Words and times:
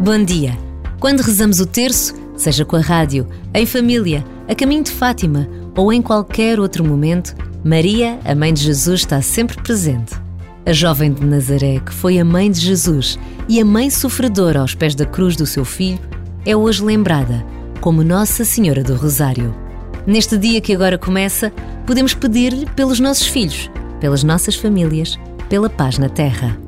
Bom 0.00 0.22
dia. 0.22 0.56
Quando 1.00 1.20
rezamos 1.20 1.60
o 1.60 1.66
terço, 1.66 2.14
seja 2.36 2.62
com 2.64 2.76
a 2.76 2.80
rádio, 2.80 3.26
em 3.54 3.64
família, 3.64 4.22
a 4.46 4.54
caminho 4.54 4.82
de 4.84 4.90
Fátima 4.90 5.48
ou 5.74 5.90
em 5.90 6.02
qualquer 6.02 6.60
outro 6.60 6.84
momento, 6.84 7.34
Maria, 7.64 8.18
a 8.22 8.34
mãe 8.34 8.52
de 8.52 8.62
Jesus, 8.62 9.00
está 9.00 9.22
sempre 9.22 9.56
presente. 9.62 10.14
A 10.66 10.72
jovem 10.74 11.10
de 11.10 11.24
Nazaré, 11.24 11.80
que 11.80 11.94
foi 11.94 12.18
a 12.18 12.24
mãe 12.24 12.50
de 12.50 12.60
Jesus 12.60 13.18
e 13.48 13.58
a 13.60 13.64
mãe 13.64 13.88
sofredora 13.88 14.60
aos 14.60 14.74
pés 14.74 14.94
da 14.94 15.06
cruz 15.06 15.36
do 15.36 15.46
seu 15.46 15.64
filho, 15.64 16.00
é 16.44 16.54
hoje 16.54 16.84
lembrada 16.84 17.42
como 17.80 18.04
Nossa 18.04 18.44
Senhora 18.44 18.84
do 18.84 18.94
Rosário. 18.94 19.54
Neste 20.06 20.36
dia 20.36 20.60
que 20.60 20.74
agora 20.74 20.98
começa, 20.98 21.50
podemos 21.86 22.12
pedir-lhe 22.12 22.66
pelos 22.66 23.00
nossos 23.00 23.26
filhos, 23.26 23.70
pelas 24.00 24.22
nossas 24.22 24.54
famílias, 24.54 25.18
pela 25.48 25.68
paz 25.68 25.98
na 25.98 26.08
terra. 26.08 26.67